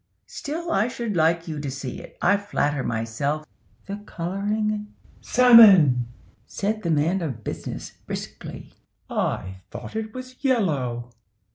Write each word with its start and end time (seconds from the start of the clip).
Still 0.25 0.71
I 0.71 0.87
should 0.87 1.15
like 1.15 1.47
you 1.47 1.59
to 1.59 1.69
see 1.69 1.99
it. 2.01 2.17
I 2.23 2.35
flatter 2.35 2.81
myself 2.81 3.45
the 3.85 3.97
coloring"— 3.97 4.91
"Salmon," 5.21 6.07
said 6.47 6.81
the 6.81 6.89
man 6.89 7.21
of 7.21 7.43
business, 7.43 7.91
briskly. 8.07 8.73
"I 9.11 9.57
thought 9.69 9.95
it 9.95 10.11
was 10.11 10.37
yellow. 10.43 11.11